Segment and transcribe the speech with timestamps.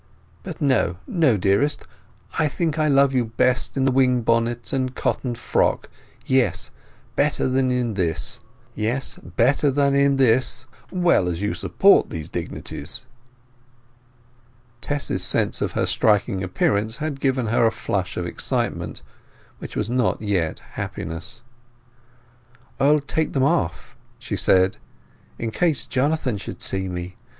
[0.41, 1.83] "But no—no, dearest;
[2.39, 6.71] I think I love you best in the wing bonnet and cotton frock—yes,
[7.15, 8.41] better than in this,
[10.89, 13.05] well as you support these dignities."
[14.81, 19.03] Tess's sense of her striking appearance had given her a flush of excitement,
[19.59, 19.89] which was
[20.19, 21.43] yet not happiness.
[22.79, 24.77] "I'll take them off," she said,
[25.37, 27.17] "in case Jonathan should see me.